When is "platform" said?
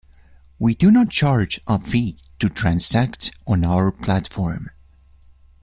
3.91-4.71